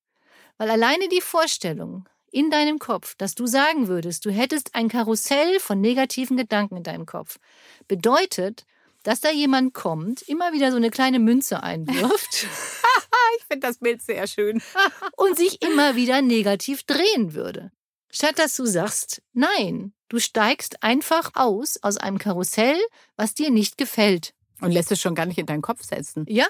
Weil 0.57 0.71
alleine 0.71 1.09
die 1.09 1.21
Vorstellung 1.21 2.09
in 2.31 2.51
deinem 2.51 2.79
Kopf, 2.79 3.15
dass 3.17 3.35
du 3.35 3.47
sagen 3.47 3.89
würdest, 3.89 4.25
du 4.25 4.31
hättest 4.31 4.75
ein 4.75 4.89
Karussell 4.89 5.61
von 5.61 5.81
negativen 5.81 6.37
Gedanken 6.37 6.77
in 6.77 6.83
deinem 6.83 7.07
Kopf, 7.07 7.39
bedeutet, 7.87 8.65
dass 9.03 9.21
da 9.21 9.31
jemand 9.31 9.75
kommt, 9.75 10.23
immer 10.23 10.53
wieder 10.53 10.71
so 10.71 10.77
eine 10.77 10.91
kleine 10.91 11.19
Münze 11.19 11.63
einwirft. 11.63 12.47
ich 13.39 13.45
finde 13.47 13.67
das 13.67 13.79
Bild 13.79 14.03
sehr 14.03 14.27
schön. 14.27 14.61
und 15.17 15.37
sich 15.37 15.63
immer 15.63 15.97
wieder 15.97 16.23
negativ 16.23 16.83
drehen 16.85 17.35
würde. 17.35 17.71
Statt 18.11 18.39
dass 18.39 18.57
du 18.57 18.67
sagst, 18.67 19.23
nein, 19.33 19.93
du 20.09 20.19
steigst 20.19 20.83
einfach 20.83 21.31
aus 21.35 21.79
aus 21.83 21.97
einem 21.97 22.19
Karussell, 22.19 22.79
was 23.17 23.35
dir 23.35 23.51
nicht 23.51 23.77
gefällt. 23.79 24.35
Und 24.61 24.73
lässt 24.73 24.91
es 24.91 25.01
schon 25.01 25.15
gar 25.15 25.27
nicht 25.27 25.39
in 25.39 25.47
deinen 25.47 25.63
Kopf 25.63 25.85
setzen. 25.85 26.25
Ja. 26.29 26.47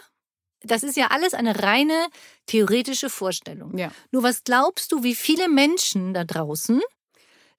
Das 0.63 0.83
ist 0.83 0.97
ja 0.97 1.09
alles 1.09 1.35
eine 1.35 1.63
reine 1.63 2.09
theoretische 2.47 3.11
Vorstellung. 3.11 3.77
Ja. 3.77 3.91
Nur 4.11 4.23
was 4.23 4.45
glaubst 4.45 4.93
du, 4.93 5.03
wie 5.03 5.15
viele 5.15 5.49
Menschen 5.49 6.15
da 6.15 6.25
draußen 6.25 6.81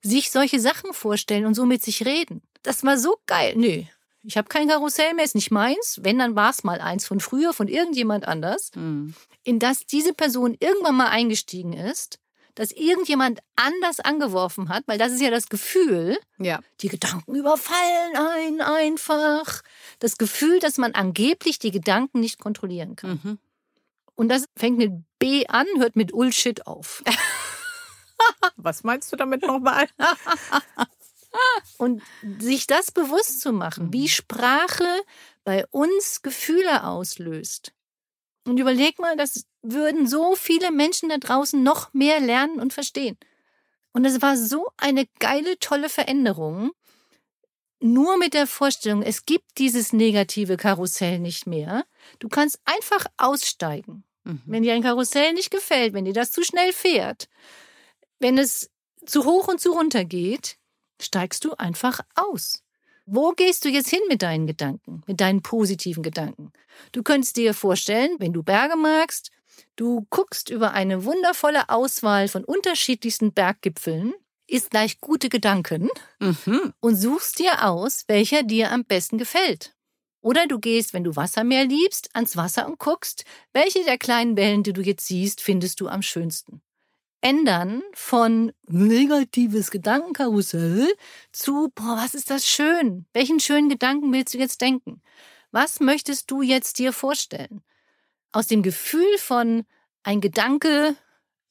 sich 0.01 0.31
solche 0.31 0.59
Sachen 0.59 0.93
vorstellen 0.93 1.45
und 1.45 1.55
so 1.55 1.65
mit 1.65 1.83
sich 1.83 2.05
reden? 2.05 2.41
Das 2.63 2.83
war 2.83 2.97
so 2.97 3.17
geil. 3.25 3.53
Nö, 3.55 3.83
ich 4.23 4.37
habe 4.37 4.49
kein 4.49 4.67
Karussell 4.67 5.13
mehr, 5.13 5.25
ist 5.25 5.35
nicht 5.35 5.51
meins. 5.51 5.99
Wenn, 6.03 6.19
dann 6.19 6.35
war 6.35 6.49
es 6.49 6.63
mal 6.63 6.81
eins 6.81 7.05
von 7.05 7.19
früher, 7.19 7.53
von 7.53 7.67
irgendjemand 7.67 8.27
anders, 8.27 8.71
mhm. 8.75 9.13
in 9.43 9.59
das 9.59 9.85
diese 9.85 10.13
Person 10.13 10.57
irgendwann 10.59 10.95
mal 10.95 11.09
eingestiegen 11.09 11.73
ist, 11.73 12.19
dass 12.59 12.73
irgendjemand 12.73 13.39
anders 13.55 14.01
angeworfen 14.01 14.67
hat, 14.67 14.83
weil 14.85 14.97
das 14.97 15.13
ist 15.13 15.21
ja 15.21 15.31
das 15.31 15.47
Gefühl, 15.47 16.19
ja. 16.39 16.59
die 16.81 16.89
Gedanken 16.89 17.33
überfallen 17.33 18.17
einen 18.17 18.59
einfach. 18.59 19.61
Das 19.99 20.17
Gefühl, 20.17 20.59
dass 20.59 20.77
man 20.77 20.93
angeblich 20.93 21.59
die 21.59 21.71
Gedanken 21.71 22.19
nicht 22.19 22.37
kontrollieren 22.37 22.97
kann. 22.97 23.21
Mhm. 23.23 23.39
Und 24.15 24.27
das 24.27 24.43
fängt 24.57 24.77
mit 24.77 24.91
B 25.19 25.47
an, 25.47 25.67
hört 25.77 25.95
mit 25.95 26.11
Bullshit 26.11 26.67
auf. 26.67 27.01
Was 28.57 28.83
meinst 28.83 29.09
du 29.13 29.15
damit 29.15 29.41
nochmal? 29.43 29.87
Und 31.77 32.03
sich 32.39 32.67
das 32.67 32.91
bewusst 32.91 33.39
zu 33.39 33.53
machen, 33.53 33.93
wie 33.93 34.01
mhm. 34.01 34.07
Sprache 34.09 35.01
bei 35.45 35.65
uns 35.67 36.23
Gefühle 36.23 36.83
auslöst. 36.83 37.71
Und 38.43 38.59
überleg 38.59 38.99
mal, 38.99 39.15
das 39.15 39.45
würden 39.61 40.07
so 40.07 40.35
viele 40.35 40.71
Menschen 40.71 41.09
da 41.09 41.17
draußen 41.17 41.61
noch 41.61 41.93
mehr 41.93 42.19
lernen 42.19 42.59
und 42.59 42.73
verstehen. 42.73 43.17
Und 43.91 44.05
es 44.05 44.21
war 44.21 44.37
so 44.37 44.69
eine 44.77 45.05
geile, 45.19 45.59
tolle 45.59 45.89
Veränderung. 45.89 46.71
Nur 47.81 48.17
mit 48.17 48.33
der 48.33 48.47
Vorstellung, 48.47 49.01
es 49.01 49.25
gibt 49.25 49.57
dieses 49.57 49.93
negative 49.93 50.57
Karussell 50.57 51.19
nicht 51.19 51.47
mehr. 51.47 51.85
Du 52.19 52.27
kannst 52.27 52.59
einfach 52.65 53.05
aussteigen. 53.17 54.03
Mhm. 54.25 54.41
Wenn 54.45 54.63
dir 54.63 54.73
ein 54.73 54.83
Karussell 54.83 55.33
nicht 55.33 55.49
gefällt, 55.49 55.93
wenn 55.93 56.05
dir 56.05 56.13
das 56.13 56.31
zu 56.31 56.43
schnell 56.43 56.73
fährt, 56.73 57.29
wenn 58.19 58.37
es 58.37 58.69
zu 59.05 59.25
hoch 59.25 59.47
und 59.47 59.61
zu 59.61 59.71
runter 59.71 60.03
geht, 60.03 60.57
steigst 61.01 61.45
du 61.45 61.53
einfach 61.53 62.01
aus. 62.15 62.63
Wo 63.05 63.31
gehst 63.31 63.65
du 63.65 63.69
jetzt 63.69 63.89
hin 63.89 64.01
mit 64.07 64.21
deinen 64.21 64.45
Gedanken, 64.45 65.01
mit 65.07 65.19
deinen 65.19 65.41
positiven 65.41 66.03
Gedanken? 66.03 66.51
Du 66.91 67.01
könntest 67.01 67.37
dir 67.37 67.53
vorstellen, 67.53 68.15
wenn 68.19 68.33
du 68.33 68.43
Berge 68.43 68.75
magst, 68.75 69.31
du 69.75 70.05
guckst 70.09 70.49
über 70.49 70.71
eine 70.71 71.05
wundervolle 71.05 71.69
Auswahl 71.69 72.27
von 72.27 72.43
unterschiedlichsten 72.43 73.33
Berggipfeln, 73.33 74.13
isst 74.47 74.71
gleich 74.71 74.99
gute 74.99 75.29
Gedanken 75.29 75.89
mhm. 76.19 76.73
und 76.79 76.95
suchst 76.95 77.39
dir 77.39 77.65
aus, 77.65 78.05
welcher 78.07 78.43
dir 78.43 78.71
am 78.71 78.85
besten 78.85 79.17
gefällt. 79.17 79.75
Oder 80.21 80.47
du 80.47 80.59
gehst, 80.59 80.93
wenn 80.93 81.03
du 81.03 81.15
Wasser 81.15 81.43
mehr 81.43 81.65
liebst, 81.65 82.09
ans 82.13 82.35
Wasser 82.35 82.67
und 82.67 82.77
guckst, 82.77 83.23
welche 83.53 83.83
der 83.85 83.97
kleinen 83.97 84.35
Wellen, 84.35 84.63
die 84.63 84.73
du 84.73 84.81
jetzt 84.81 85.07
siehst, 85.07 85.39
findest 85.39 85.79
du 85.79 85.87
am 85.87 86.01
schönsten 86.01 86.61
ändern 87.21 87.83
von 87.93 88.51
negatives 88.67 89.71
Gedankenkarussell 89.71 90.87
zu, 91.31 91.71
boah, 91.75 91.97
was 91.97 92.13
ist 92.13 92.29
das 92.29 92.47
schön? 92.47 93.05
Welchen 93.13 93.39
schönen 93.39 93.69
Gedanken 93.69 94.11
willst 94.13 94.33
du 94.33 94.37
jetzt 94.37 94.61
denken? 94.61 95.01
Was 95.51 95.79
möchtest 95.79 96.31
du 96.31 96.41
jetzt 96.41 96.79
dir 96.79 96.93
vorstellen? 96.93 97.61
Aus 98.31 98.47
dem 98.47 98.63
Gefühl 98.63 99.17
von 99.17 99.65
ein 100.03 100.21
Gedanke 100.21 100.95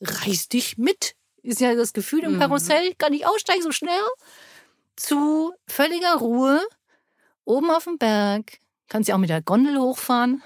reißt 0.00 0.52
dich 0.52 0.78
mit, 0.78 1.14
ist 1.42 1.61
ja 1.61 1.75
das 1.75 1.92
Gefühl 1.92 2.25
im 2.25 2.35
mhm. 2.35 2.40
Karussell, 2.40 2.94
kann 2.94 3.12
ich 3.12 3.26
aussteigen 3.26 3.62
so 3.62 3.73
schnell, 3.73 4.00
zu 4.97 5.52
völliger 5.66 6.16
Ruhe, 6.16 6.61
oben 7.44 7.70
auf 7.70 7.85
dem 7.85 7.99
Berg, 7.99 8.58
kannst 8.88 9.08
ja 9.08 9.14
auch 9.14 9.20
mit 9.20 9.30
der 9.30 9.42
Gondel 9.42 9.78
hochfahren 9.78 10.42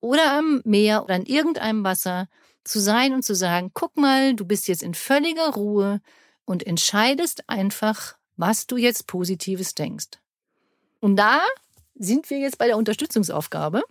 oder 0.00 0.32
am 0.32 0.60
Meer 0.64 1.04
oder 1.04 1.14
an 1.14 1.26
irgendeinem 1.26 1.84
Wasser 1.84 2.28
zu 2.64 2.80
sein 2.80 3.12
und 3.12 3.24
zu 3.24 3.34
sagen, 3.34 3.70
guck 3.74 3.96
mal, 3.96 4.34
du 4.34 4.44
bist 4.44 4.68
jetzt 4.68 4.82
in 4.82 4.94
völliger 4.94 5.50
Ruhe 5.50 6.00
und 6.44 6.66
entscheidest 6.66 7.48
einfach, 7.48 8.16
was 8.36 8.66
du 8.66 8.76
jetzt 8.76 9.06
Positives 9.06 9.74
denkst. 9.74 10.18
Und 11.00 11.16
da 11.16 11.40
sind 11.94 12.28
wir 12.30 12.38
jetzt 12.38 12.58
bei 12.58 12.66
der 12.66 12.76
Unterstützungsaufgabe 12.76 13.82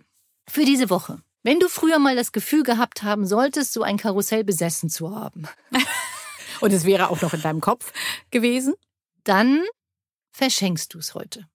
für 0.48 0.64
diese 0.64 0.90
Woche. 0.90 1.22
Wenn 1.42 1.60
du 1.60 1.68
früher 1.68 1.98
mal 1.98 2.16
das 2.16 2.32
Gefühl 2.32 2.62
gehabt 2.62 3.02
haben 3.02 3.26
solltest, 3.26 3.72
so 3.72 3.82
ein 3.82 3.98
Karussell 3.98 4.44
besessen 4.44 4.88
zu 4.88 5.14
haben. 5.14 5.46
und 6.60 6.72
es 6.72 6.84
wäre 6.84 7.10
auch 7.10 7.20
noch 7.20 7.34
in 7.34 7.42
deinem 7.42 7.60
Kopf 7.60 7.92
gewesen. 8.30 8.74
Dann 9.24 9.62
verschenkst 10.32 10.94
du 10.94 10.98
es 10.98 11.14
heute. 11.14 11.46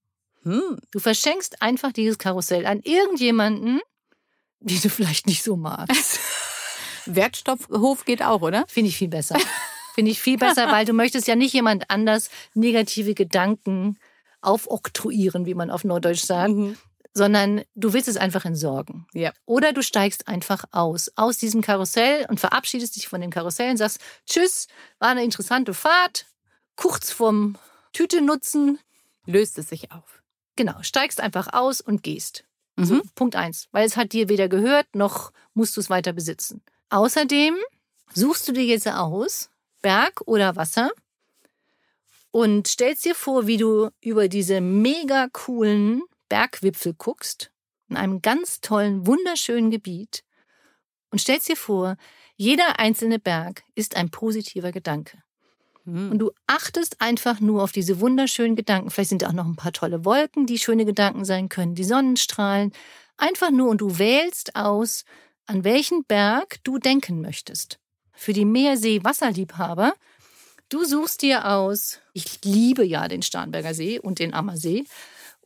Hm. 0.43 0.79
Du 0.91 1.00
verschenkst 1.00 1.62
einfach 1.62 1.91
dieses 1.91 2.17
Karussell 2.17 2.65
an 2.65 2.81
irgendjemanden, 2.81 3.81
die 4.60 4.79
du 4.79 4.89
vielleicht 4.89 5.27
nicht 5.27 5.43
so 5.43 5.55
magst. 5.55 6.19
Wertstoffhof 7.05 8.05
geht 8.05 8.22
auch, 8.22 8.41
oder? 8.41 8.65
Finde 8.67 8.89
ich 8.89 8.98
viel 8.98 9.08
besser. 9.08 9.38
Finde 9.96 10.12
ich 10.12 10.22
viel 10.22 10.38
besser, 10.38 10.72
weil 10.72 10.86
du 10.86 10.93
möchtest 10.93 11.27
ja 11.27 11.36
nicht 11.36 11.53
jemand 11.53 11.89
anders 11.89 12.29
negative 12.53 13.15
Gedanken 13.15 13.98
aufoktroyieren, 14.41 15.46
wie 15.46 15.55
man 15.55 15.72
auf 15.72 15.84
Norddeutsch 15.84 16.24
sagt, 16.24 16.53
mhm. 16.53 16.77
Sondern 17.13 17.63
du 17.75 17.93
willst 17.93 18.07
es 18.07 18.17
einfach 18.17 18.45
entsorgen. 18.45 19.07
Ja. 19.13 19.33
Oder 19.45 19.73
du 19.73 19.81
steigst 19.81 20.27
einfach 20.27 20.65
aus, 20.71 21.11
aus 21.15 21.37
diesem 21.37 21.61
Karussell 21.61 22.25
und 22.29 22.39
verabschiedest 22.39 22.95
dich 22.95 23.07
von 23.07 23.21
dem 23.21 23.31
Karussell 23.31 23.71
und 23.71 23.77
sagst, 23.77 23.99
tschüss, 24.25 24.67
war 24.99 25.09
eine 25.09 25.23
interessante 25.23 25.73
Fahrt, 25.73 26.25
kurz 26.75 27.11
vorm 27.11 27.57
Tüte 27.93 28.21
nutzen. 28.21 28.79
Löst 29.25 29.57
es 29.57 29.69
sich 29.69 29.91
auf. 29.91 30.21
Genau, 30.55 30.81
steigst 30.81 31.19
einfach 31.19 31.53
aus 31.53 31.81
und 31.81 32.03
gehst. 32.03 32.43
Mhm. 32.75 32.85
So, 32.85 33.01
Punkt 33.15 33.35
eins, 33.35 33.67
weil 33.71 33.85
es 33.85 33.97
hat 33.97 34.13
dir 34.13 34.29
weder 34.29 34.47
gehört, 34.47 34.87
noch 34.93 35.31
musst 35.53 35.75
du 35.75 35.81
es 35.81 35.89
weiter 35.89 36.13
besitzen. 36.13 36.61
Außerdem 36.89 37.55
suchst 38.13 38.47
du 38.47 38.51
dir 38.51 38.65
jetzt 38.65 38.87
aus, 38.87 39.49
Berg 39.81 40.21
oder 40.25 40.55
Wasser, 40.55 40.89
und 42.31 42.67
stellst 42.67 43.05
dir 43.05 43.15
vor, 43.15 43.47
wie 43.47 43.57
du 43.57 43.89
über 44.01 44.27
diese 44.27 44.61
mega 44.61 45.27
coolen 45.31 46.03
Bergwipfel 46.29 46.93
guckst, 46.93 47.51
in 47.89 47.98
einem 47.98 48.21
ganz 48.21 48.62
tollen, 48.62 49.05
wunderschönen 49.05 49.71
Gebiet, 49.71 50.24
und 51.12 51.19
stellst 51.19 51.50
dir 51.50 51.57
vor, 51.57 51.98
jeder 52.36 52.79
einzelne 52.79 53.19
Berg 53.19 53.63
ist 53.75 53.95
ein 53.98 54.12
positiver 54.12 54.71
Gedanke. 54.71 55.24
Mhm. 55.86 56.12
Und 56.12 56.19
du 56.19 56.31
achtest 56.48 57.01
einfach 57.01 57.39
nur 57.39 57.63
auf 57.63 57.71
diese 57.71 58.00
wunderschönen 58.00 58.55
Gedanken. 58.55 58.89
Vielleicht 58.89 59.09
sind 59.09 59.24
da 59.24 59.29
auch 59.29 59.33
noch 59.33 59.45
ein 59.45 59.55
paar 59.55 59.74
tolle 59.74 60.05
Wolken, 60.05 60.45
die 60.45 60.59
schöne 60.59 60.86
Gedanken 60.86 61.25
sein 61.25 61.50
können, 61.50 61.75
die 61.75 61.83
Sonnenstrahlen. 61.83 62.71
Einfach 63.17 63.51
nur 63.51 63.69
und 63.69 63.81
du 63.81 63.98
wählst 63.98 64.55
aus, 64.55 65.03
an 65.45 65.63
welchen 65.63 66.05
Berg 66.05 66.57
du 66.63 66.77
denken 66.77 67.21
möchtest. 67.21 67.79
Für 68.13 68.33
die 68.33 68.45
Meersee-Wasserliebhaber, 68.45 69.93
du 70.69 70.86
suchst 70.86 71.21
dir 71.21 71.48
aus, 71.50 72.00
ich 72.13 72.43
liebe 72.43 72.86
ja 72.86 73.07
den 73.07 73.21
Starnberger 73.21 73.74
See 73.74 74.00
und 74.00 74.19
den 74.19 74.33
Ammersee 74.33 74.86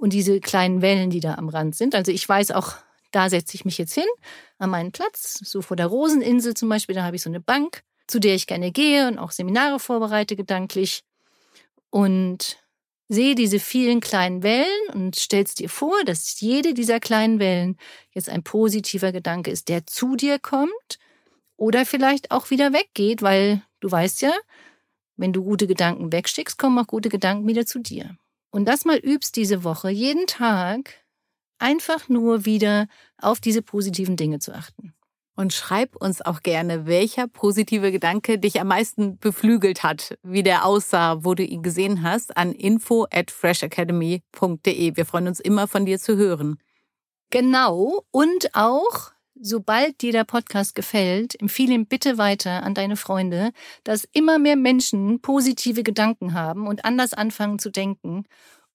und 0.04 0.12
diese 0.12 0.42
kleinen 0.42 0.82
Wellen, 0.82 1.12
die 1.12 1.22
da 1.22 1.36
am 1.36 1.48
Rand 1.48 1.76
sind. 1.78 1.96
Also 1.96 2.12
ich 2.12 2.28
weiß 2.28 2.52
auch, 2.52 2.76
da 3.12 3.30
setze 3.30 3.56
ich 3.56 3.64
mich 3.64 3.78
jetzt 3.78 3.94
hin, 3.94 4.04
an 4.58 4.70
meinen 4.70 4.92
Platz, 4.92 5.40
so 5.42 5.62
vor 5.62 5.78
der 5.78 5.88
Roseninsel 5.88 6.56
zum 6.56 6.68
Beispiel, 6.68 6.94
da 6.94 7.04
habe 7.04 7.16
ich 7.16 7.22
so 7.22 7.30
eine 7.30 7.40
Bank 7.40 7.84
zu 8.06 8.20
der 8.20 8.36
ich 8.36 8.46
gerne 8.46 8.74
gehe 8.74 9.08
und 9.08 9.18
auch 9.18 9.32
Seminare 9.32 9.80
vorbereite 9.80 10.36
gedanklich 10.36 11.06
und 11.90 12.58
sehe 13.08 13.34
diese 13.34 13.60
vielen 13.60 14.02
kleinen 14.02 14.44
Wellen 14.44 14.90
und 14.94 15.16
stellst 15.16 15.60
dir 15.60 15.70
vor, 15.70 16.04
dass 16.04 16.42
jede 16.42 16.74
dieser 16.74 17.00
kleinen 17.00 17.40
Wellen 17.40 17.78
jetzt 18.12 18.28
ein 18.28 18.44
positiver 18.44 19.14
Gedanke 19.14 19.52
ist, 19.52 19.70
der 19.70 19.88
zu 19.88 20.18
dir 20.18 20.38
kommt 20.38 21.00
oder 21.56 21.86
vielleicht 21.86 22.30
auch 22.32 22.50
wieder 22.50 22.74
weggeht, 22.74 23.22
weil 23.22 23.62
du 23.80 23.90
weißt 23.90 24.22
ja, 24.22 24.34
wenn 25.16 25.32
du 25.32 25.46
gute 25.46 25.66
Gedanken 25.66 26.12
wegschickst, 26.12 26.58
kommen 26.58 26.78
auch 26.78 26.88
gute 26.88 27.08
Gedanken 27.08 27.48
wieder 27.48 27.66
zu 27.66 27.80
dir. 27.80 28.18
Und 28.54 28.66
das 28.66 28.86
mal 28.86 29.00
übst 29.00 29.36
diese 29.36 29.64
Woche, 29.64 29.90
jeden 29.90 30.28
Tag 30.28 30.94
einfach 31.58 32.08
nur 32.08 32.46
wieder 32.46 32.86
auf 33.18 33.40
diese 33.40 33.64
positiven 33.64 34.16
Dinge 34.16 34.38
zu 34.38 34.54
achten. 34.54 34.94
Und 35.36 35.54
schreib 35.54 35.96
uns 35.96 36.22
auch 36.22 36.44
gerne, 36.44 36.86
welcher 36.86 37.28
positive 37.28 37.92
Gedanke 37.92 38.38
dich 38.38 38.62
am 38.62 38.68
meisten 38.68 39.18
beflügelt 39.18 39.82
hat, 39.82 40.20
wie 40.22 40.44
der 40.44 40.66
aussah, 40.66 41.24
wo 41.26 41.34
du 41.34 41.44
ihn 41.44 41.64
gesehen 41.64 42.04
hast, 42.04 42.38
an 42.38 42.52
info 42.52 43.08
at 43.10 43.32
freshacademy.de. 43.32 44.96
Wir 44.98 45.06
freuen 45.08 45.28
uns 45.30 45.40
immer 45.40 45.68
von 45.68 45.88
dir 45.88 45.98
zu 45.98 46.16
hören. 46.16 46.60
Genau. 47.32 48.04
Und 48.12 48.54
auch, 48.54 49.13
sobald 49.40 50.02
dir 50.02 50.12
der 50.12 50.24
Podcast 50.24 50.76
gefällt, 50.76 51.40
empfehle 51.42 51.74
ihn 51.74 51.86
bitte 51.86 52.18
weiter 52.18 52.64
an 52.64 52.74
deine 52.74 52.96
Freunde, 52.96 53.52
dass 53.84 54.08
immer 54.14 54.40
mehr 54.40 54.56
Menschen 54.56 55.22
positive 55.22 55.84
Gedanken 55.84 56.34
haben 56.34 56.68
und 56.68 56.86
anders 56.86 57.14
anfangen 57.14 57.60
zu 57.60 57.70
denken. 57.70 58.26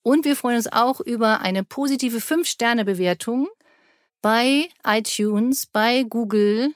Und 0.02 0.24
wir 0.24 0.36
freuen 0.36 0.56
uns 0.56 0.72
auch 0.72 1.00
über 1.00 1.40
eine 1.40 1.64
positive 1.64 2.18
5-Sterne-Bewertung 2.18 3.48
bei 4.22 4.68
iTunes, 4.84 5.66
bei 5.66 6.02
Google, 6.02 6.72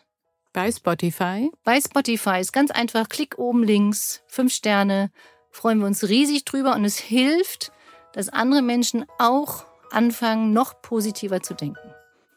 Bei 0.53 0.71
Spotify. 0.71 1.51
bei 1.65 1.81
Spotify. 1.81 2.41
Ist 2.41 2.53
ganz 2.53 2.71
einfach. 2.71 3.09
Klick 3.09 3.39
oben 3.39 3.62
links, 3.62 4.23
fünf 4.27 4.53
Sterne. 4.53 5.11
Freuen 5.51 5.79
wir 5.81 5.87
uns 5.87 6.09
riesig 6.09 6.45
drüber 6.45 6.75
und 6.75 6.85
es 6.85 6.99
hilft, 6.99 7.73
dass 8.12 8.29
andere 8.29 8.62
Menschen 8.62 9.07
auch 9.18 9.64
anfangen, 9.90 10.53
noch 10.53 10.81
positiver 10.83 11.42
zu 11.42 11.55
denken. 11.55 11.79